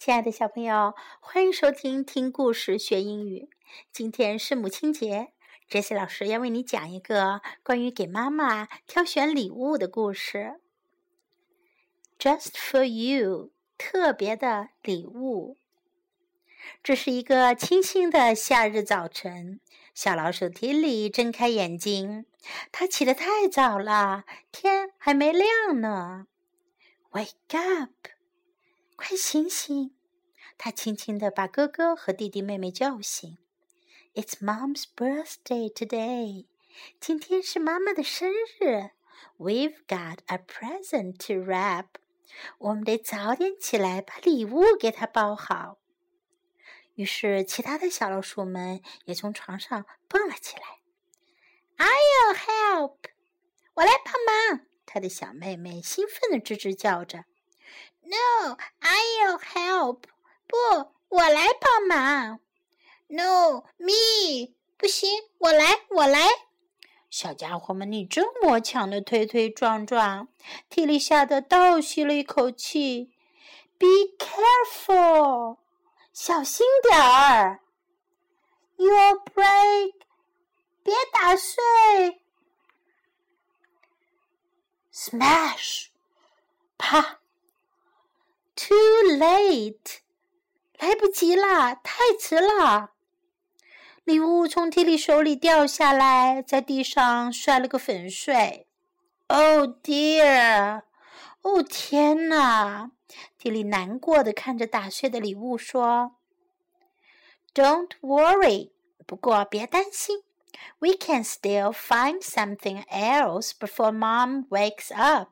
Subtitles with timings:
[0.00, 3.50] 亲爱的小朋友，欢迎收听听故事学英语。
[3.92, 5.34] 今天是母亲节
[5.68, 10.58] ，Jessie 老师要为你讲一个关于给妈妈挑选礼物的故事。
[12.18, 15.58] Just for you，特别的礼物。
[16.82, 19.60] 这是一个清新的夏日早晨，
[19.94, 22.24] 小老鼠 Tilly 睁开眼睛，
[22.72, 26.26] 它起得太早了，天还没亮呢。
[27.10, 27.90] Wake up！
[29.00, 29.94] 快醒醒！
[30.58, 33.38] 他轻轻地把哥哥和弟弟妹妹叫醒。
[34.12, 36.44] It's Mom's birthday today。
[37.00, 38.90] 今天是妈妈的生日。
[39.38, 41.86] We've got a present to wrap。
[42.58, 45.78] 我们得早点起来，把礼物给她包好。
[46.94, 50.82] 于是，其他的小老鼠们也从床上蹦了起来。
[51.78, 52.96] I'll help。
[53.72, 54.66] 我来帮忙。
[54.84, 57.24] 他的小妹妹兴奋地吱吱叫着。
[58.10, 60.02] No, I'll help.
[60.48, 60.56] 不，
[61.10, 62.40] 我来帮忙。
[63.06, 64.54] No, me.
[64.76, 65.08] 不行，
[65.38, 66.26] 我来，我来。
[67.08, 70.28] 小家伙们你这么强的推推撞撞，
[70.68, 73.12] 提里吓得倒吸了一口气。
[73.78, 73.86] Be
[74.18, 75.58] careful，
[76.12, 77.60] 小心点儿。
[78.76, 79.94] You'll break，
[80.82, 82.22] 别打碎。
[84.92, 85.86] Smash，
[86.76, 87.19] 啪。
[88.59, 89.97] Too late，
[90.79, 92.91] 来不及了，太迟了。
[94.03, 98.67] 礼物从提里手里掉下来，在地上摔了个粉碎。
[99.27, 100.83] Oh dear！
[101.41, 102.91] 哦天哪！
[103.37, 106.15] 提里难过的看着打碎的礼物说：“
[107.53, 108.71] Don't worry，
[109.05, 110.23] 不过别担心，
[110.79, 115.29] We can still find something else before Mom wakes up。”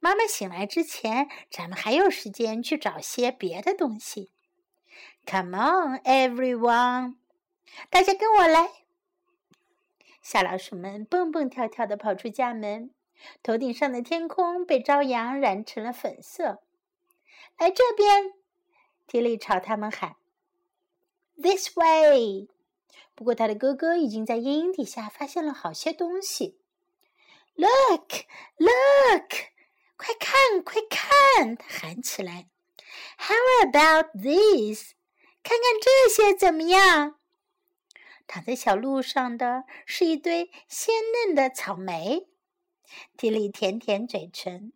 [0.00, 4.30] 妈妈醒来之前，咱们还有时间去找些别的东西。
[5.26, 7.16] Come on, everyone！
[7.88, 8.70] 大家跟我来。
[10.20, 12.90] 小老鼠们蹦蹦跳跳地跑出家门，
[13.42, 16.62] 头顶上的天空被朝阳染成了粉色。
[17.58, 18.32] 来这边！
[19.06, 20.16] 提里朝他们喊
[21.40, 22.48] ：“This way！”
[23.14, 26.58] 不过他的哥哥已经在阴影底下发现了好些东西。
[27.54, 28.24] Look!
[28.56, 29.51] Look!
[30.02, 31.56] 快看，快看！
[31.56, 32.48] 他喊起来
[33.18, 34.90] ：“How about these？
[35.44, 37.20] 看看这些怎么样？”
[38.26, 40.92] 躺在小路上的是一堆鲜
[41.26, 42.26] 嫩的草莓。
[43.16, 44.72] 蒂莉舔舔嘴唇：“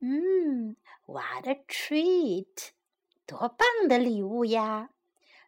[0.00, 2.68] 嗯，What a treat！
[3.26, 4.90] 多棒的礼物呀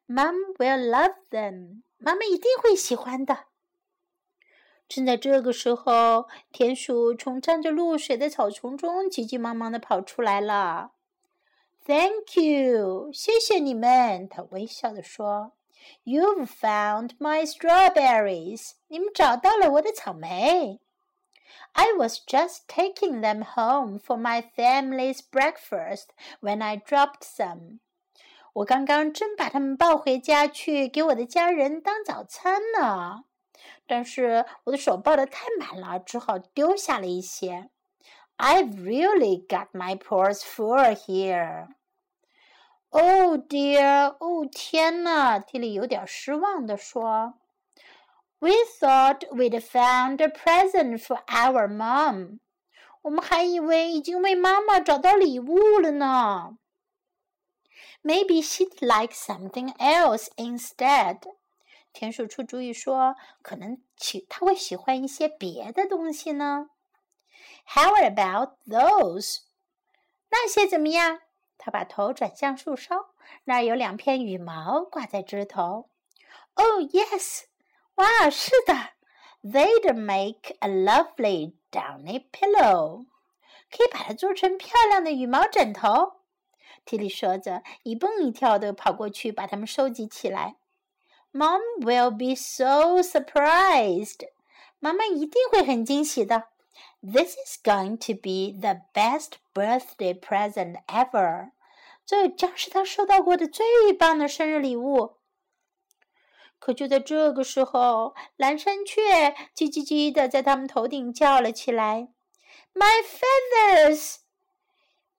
[0.09, 1.83] ！Mom will love them。
[1.99, 3.45] 妈妈一定会喜欢的。”
[4.91, 10.91] 正在这个时候，田鼠从沾着露水的草丛中急急忙忙地跑出来了。
[11.87, 15.53] “Thank you，谢谢你们。”他微笑地说。
[16.05, 20.81] “You've found my strawberries，你们找到了我的草莓。
[21.73, 26.07] ”“I was just taking them home for my family's breakfast
[26.41, 27.79] when I dropped some。”
[28.55, 33.23] 我刚刚正把它们抱回家去给我的家人当早餐呢。
[33.90, 37.70] 但是我的手抱得太满了，只好丢下了一些。
[38.38, 41.70] I've really got my paws full here.
[42.90, 44.16] Oh dear!
[44.20, 45.40] 哦天呐！
[45.40, 47.34] 蒂莉有点失望地说：“
[48.40, 52.40] We thought we'd found a present for our mom.
[53.02, 56.58] 我们还以为已经为妈妈找到礼物了呢。
[58.04, 61.20] Maybe she'd like something else instead.”
[61.93, 66.71] 田鼠出主意说：“可能喜他会喜欢一些别的东西呢。”
[67.67, 69.41] How about those？
[70.31, 71.21] 那些怎么样？
[71.59, 73.11] 他把头转向树梢，
[73.45, 75.91] 那儿有两片羽毛挂在枝头。
[76.55, 77.43] Oh yes！
[77.97, 78.73] 哇，是的
[79.43, 83.07] ，They'd make a lovely downy pillow。
[83.71, 86.21] 可以把它做成漂亮的羽毛枕头。
[86.85, 90.57] 提里说着，一蹦一跳的跑过去，把它们收集起来。
[91.32, 94.30] Mom will be so surprised.
[94.80, 96.50] 妈妈一定会很惊喜的。
[97.02, 101.52] This is going to be the best birthday present ever.
[102.06, 105.18] 这将是她收到过的最棒的生日礼物。
[106.60, 112.10] 可就在这个时候，蓝山雀叽叽叽的在他们头顶叫了起来：“
[112.74, 114.18] My feathers！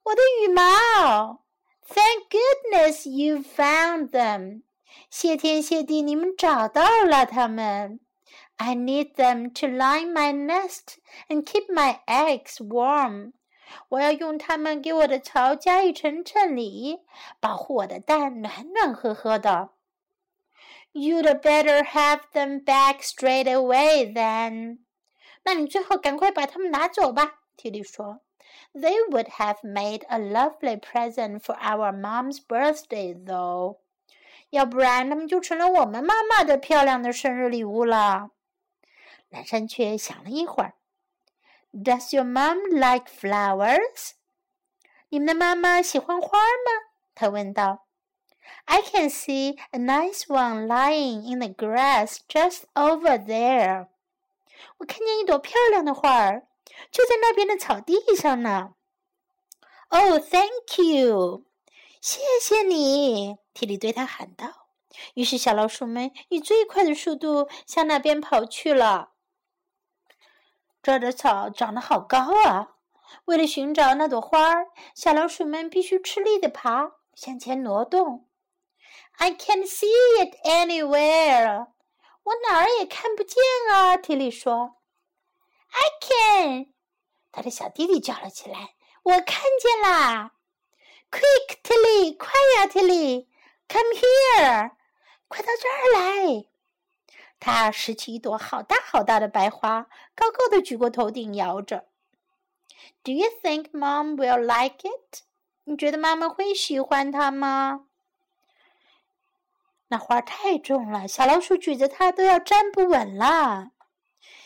[0.05, 1.44] 我的羽毛！
[1.87, 4.62] Thank goodness you found them!”
[5.11, 8.00] 谢天谢地，你们找到了它们。
[8.56, 10.97] I need them to line my nest
[11.29, 13.33] and keep my eggs warm。
[13.88, 17.00] 我要用它们给我的巢加一层衬里，
[17.41, 19.71] 保护我的蛋暖暖和和的。
[20.93, 24.79] You'd better have them back straight away then。
[25.44, 27.41] 那你最好赶快把它们拿走吧。
[27.56, 28.23] 提里说。
[28.73, 33.79] They would have made a lovely present for our mom's birthday, though。
[34.51, 38.30] 要不然，他们就成了我们妈妈的漂亮的生日礼物了。
[39.30, 40.75] 蓝山雀想了一会儿。
[41.74, 44.12] Does your mom like flowers？
[45.09, 46.92] 你们的妈妈喜欢花吗？
[47.15, 47.88] 他问道。
[48.65, 53.88] I can see a nice one lying in the grass just over there。
[54.77, 56.48] 我看见一朵漂亮的花儿，
[56.92, 58.74] 就在那边的草地上呢。
[59.88, 61.45] Oh, thank you！
[62.01, 64.68] 谢谢你，提里对他喊道。
[65.13, 69.12] 于是小老鼠们以最快的速度向那边跑去了。
[70.81, 72.18] 这儿的草长得好高
[72.48, 72.75] 啊！
[73.25, 78.27] 为了寻找那朵花儿，小老鼠们必须吃力地爬，向前挪动。
[79.18, 79.86] I can't see
[80.19, 81.68] it anywhere。
[82.24, 83.38] 我哪儿也看不见
[83.71, 83.95] 啊！
[83.95, 84.77] 提里说。
[85.69, 86.74] I can。
[87.31, 90.33] 他的小弟弟叫了起来：“我看见啦
[91.12, 93.28] ！Quick，提里，快呀，提里
[93.68, 94.72] ！Come here，
[95.28, 96.46] 快到这儿来！”
[97.40, 101.88] 他拾起一朵好大好大的白花，高高的举过头顶，摇着。
[103.04, 105.24] Do you think Mom will like it？
[105.66, 107.88] 你觉得妈妈会喜欢它吗？
[109.88, 113.72] 那花太重了，小老鼠举着它都要站不稳了。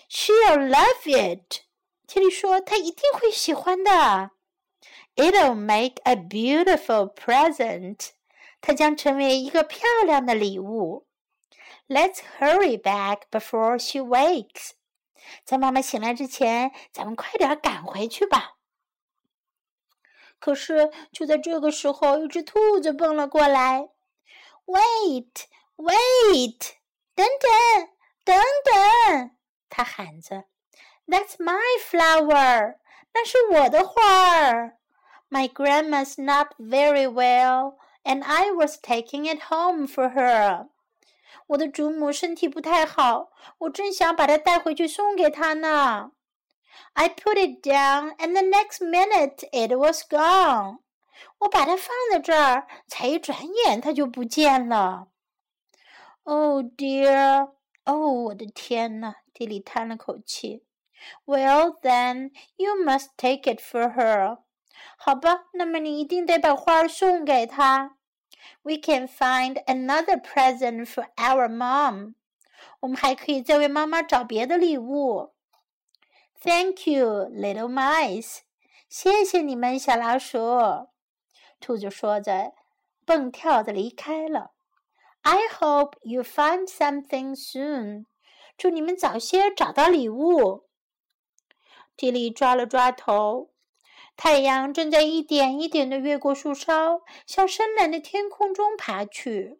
[0.09, 1.61] She'll love it。
[2.07, 4.31] 提里说：“她一定会喜欢的。
[5.15, 8.09] It'll make a beautiful present。
[8.61, 11.07] 它将成为一个漂亮的礼物。”
[11.87, 14.71] Let's hurry back before she wakes。
[15.43, 18.53] 在妈妈醒来之前，咱们快点赶回去吧。
[20.39, 23.89] 可是就在这个时候，一只兔子蹦了过来。
[24.65, 25.45] Wait,
[25.77, 26.73] wait！
[27.15, 27.89] 等等，
[28.23, 29.31] 等等！
[29.69, 30.45] 它喊着。
[31.07, 32.77] That's my flower。
[33.13, 34.79] 那是我的花儿。
[35.34, 40.68] My grandma's not very well, and I was taking it home for her.
[41.48, 46.12] 我的祖母身体不太好，我正想把它带回去送给她呢。
[46.94, 50.78] I put it down, and the next minute it was gone.
[51.40, 55.08] 我把它放在这儿，才一转眼它就不见了。
[56.24, 57.52] Oh dear！
[57.84, 59.14] 哦，我的天呐！
[59.32, 60.64] 蒂里叹了口气。
[61.24, 64.38] Well then, you must take it for her.
[64.97, 67.97] 好吧，那么你一定得把花儿送给她。
[68.63, 72.15] we can find another present for our mom.
[72.81, 75.33] 我们还可以再为妈妈找别的礼物。
[76.41, 78.39] Thank you, little mice.
[78.87, 80.37] 谢谢你们，小老鼠。
[81.59, 82.53] 兔子说着，
[83.05, 84.51] 蹦跳着离开了。
[85.21, 88.05] I hope you find something soon.
[88.57, 90.67] 祝你们早些找到礼物。
[91.97, 93.49] 蒂莉抓了抓头。
[94.17, 99.59] 太阳正在一点一点地越过树梢，向深蓝的天空中爬去。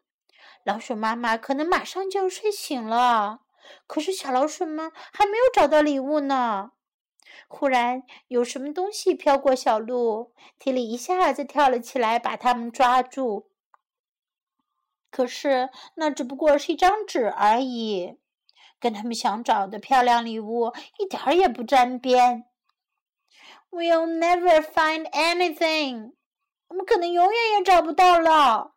[0.64, 3.42] 老鼠妈妈可能马上就要睡醒了，
[3.86, 6.72] 可是小老鼠们还没有找到礼物呢。
[7.48, 13.50] 忽然，有什么东西飘过小路，提里一下子跳了起来，把它们抓住。
[15.12, 18.18] 可是那只不过是一张纸而已，
[18.80, 22.46] 跟他们想找的漂亮礼物一点儿也不沾边。
[23.76, 26.14] We'll never find anything.
[26.70, 28.72] 我们可能永远也找不到了。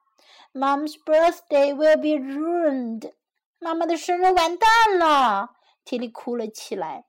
[0.52, 3.12] Mom's birthday will be ruined.
[3.60, 5.50] 妈妈的生日完蛋了。
[5.84, 7.04] 提里哭了起来，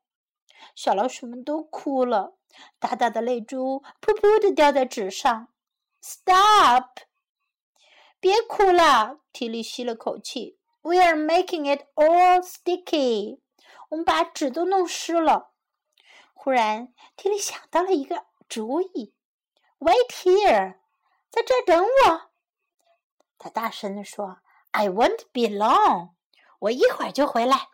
[0.75, 2.35] 小老鼠们都哭了，
[2.77, 5.47] 大大的泪珠噗噗的掉在纸上。
[5.99, 6.99] Stop！
[8.19, 9.21] 别哭了。
[9.33, 10.59] 提里吸了口气。
[10.83, 13.39] We are making it all sticky.
[13.89, 15.48] 我们把纸都弄湿了。
[16.41, 19.13] 忽然，提里想到了一个主意。
[19.79, 20.75] “Wait here，
[21.29, 22.29] 在这儿等我。”
[23.37, 24.37] 他大声地说
[24.71, 26.11] ：“I won't be long，
[26.59, 27.67] 我一会儿就回来。”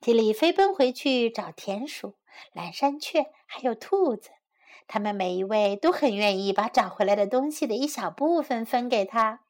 [0.00, 2.14] 提里飞奔回去找田鼠、
[2.54, 4.30] 蓝山雀还有兔子，
[4.86, 9.40] 他们每一位都很愿意把找回来的东西的一小部分分给他。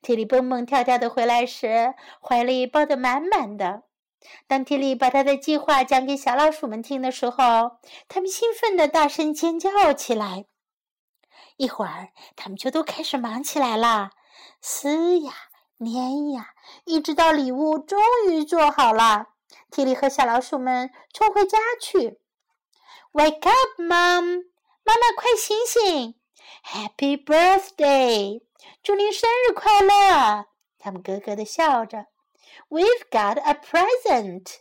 [0.00, 3.82] 提里蹦蹦跳跳的回来时，怀里抱得满满的。
[4.46, 7.78] 当提里把他的计划讲给小老鼠们听的时候，
[8.08, 10.46] 他们兴奋地大声尖叫起来。
[11.56, 14.10] 一会儿，他们就都开始忙起来了，
[14.60, 15.32] 撕呀、
[15.78, 16.54] 粘呀，
[16.84, 19.26] 一直到礼物终于做好了。
[19.70, 22.20] 提里和小老鼠们冲回家去。
[23.12, 24.44] “Wake up, Mom！”
[24.84, 26.14] 妈妈，快醒醒
[26.64, 28.42] ！Happy birthday！
[28.82, 30.46] 祝您生日快乐！
[30.78, 32.06] 他们咯咯的笑着。
[32.74, 34.56] We've got a present！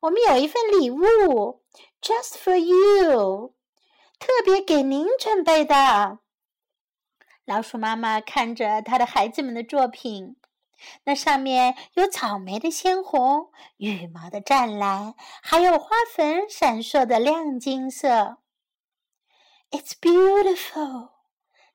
[0.00, 1.62] 我们有一份礼物
[2.00, 3.54] ，just for you，
[4.18, 6.20] 特别给您准备的。
[7.44, 10.36] 老鼠妈妈看着她的孩子们的作品，
[11.04, 18.38] 那上面有草莓的鲜红、羽毛的湛蓝，还有花粉闪烁的亮金色。
[19.70, 21.10] It's beautiful，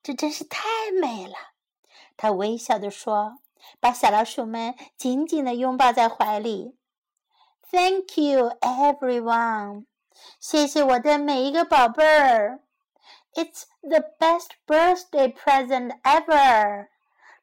[0.02, 0.64] 这真是太
[1.00, 1.36] 美了。
[2.18, 3.38] 她微笑地说，
[3.80, 6.78] 把小老鼠们紧紧地拥抱在怀里。
[7.72, 9.86] Thank you, everyone，
[10.40, 12.62] 谢谢我的每一个宝贝儿。
[13.34, 16.88] It's the best birthday present ever。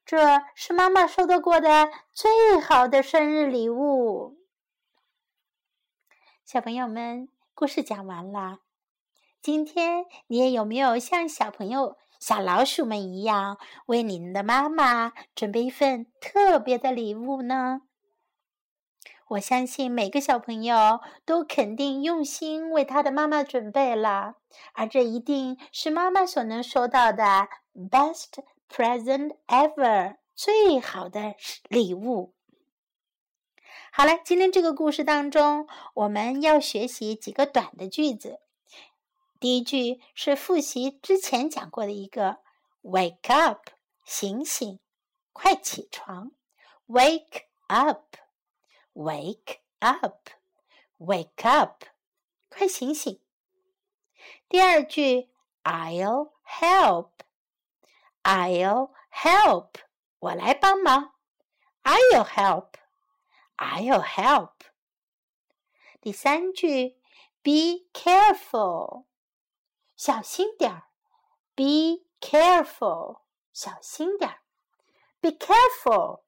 [0.05, 4.39] 这是妈妈收到过的最好的生日礼物。
[6.45, 8.61] 小朋友们，故事讲完了。
[9.41, 17.81] 今天你也有没有像小朋友、小老鼠们一样，为您的妈妈准备一份特别的礼物呢？
[19.31, 24.37] 我相信每个小朋友都肯定用心为他的妈妈准备了，
[24.75, 27.49] 而这一定是妈妈所能收到的
[27.91, 28.29] best
[28.71, 31.35] present ever 最好的
[31.69, 32.37] 礼物。
[33.91, 38.39] 好了，今天这个故事当中，我们要学习几个短的句子。
[39.43, 42.39] 第一句是复习之前讲过的一个
[42.83, 43.69] “wake up”，
[44.05, 44.79] 醒醒，
[45.33, 46.31] 快起床
[46.87, 48.17] ，wake up。
[48.95, 50.29] Wake up,
[50.99, 51.85] wake up，
[52.51, 53.23] 快醒醒！
[54.51, 55.31] 第二句
[55.65, 56.33] ，I'll
[58.23, 59.71] help，I'll help，
[60.19, 61.15] 我来帮忙。
[61.83, 64.53] I'll help，I'll help。
[66.03, 67.01] 第三句
[67.43, 69.07] ，Be careful，
[70.05, 70.83] 小心点儿。
[71.55, 73.21] Be careful，
[73.53, 74.39] 小心点儿。
[75.21, 76.23] Be careful。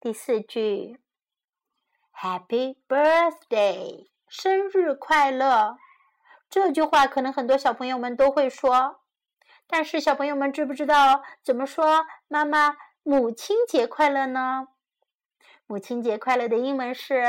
[0.00, 1.00] 第四句
[2.12, 5.78] ，Happy birthday，生日快乐。
[6.50, 9.04] 这句话可能很多小朋友们都会说，
[9.68, 14.66] 但是小朋友们知不知道怎么说“妈妈母亲节快乐”呢？
[15.66, 17.22] 母亲节快乐的英文是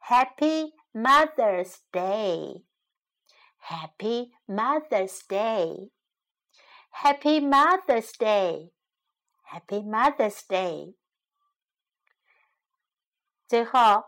[0.00, 2.64] Happy Mother's Day。
[3.69, 10.95] Happy Mother's Day。Happy Mother's Day。Happy Mother's Day。
[13.47, 14.05] 最后，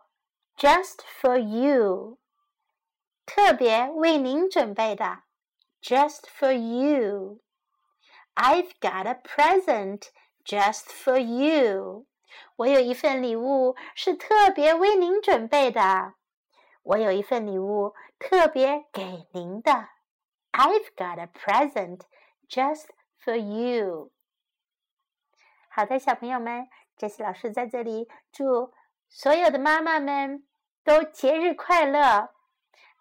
[0.55, 2.17] just for you，
[3.25, 5.23] 特别为您准备的，
[5.81, 10.03] just for you。I've got a present
[10.45, 12.07] just for you。
[12.55, 16.15] 我有一份礼物是特别为您准备的。
[16.82, 19.88] 我有一份礼物特别给您的。
[20.52, 22.00] I've got a present
[22.48, 22.86] just
[23.22, 24.12] for you。
[25.68, 28.72] 好的，小朋友们，杰西老师在这里祝。
[29.10, 30.46] 所有的妈妈们
[30.84, 32.28] 都节日快乐，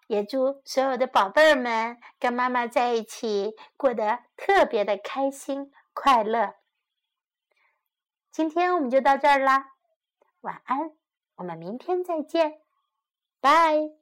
[0.06, 6.54] 也祝所有的宝贝儿们跟妈妈在一起过得特别的开心快乐。
[8.30, 9.72] 今天我们就到这儿啦，
[10.40, 10.92] 晚安，
[11.36, 12.62] 我们明天再见，
[13.42, 13.97] Bye.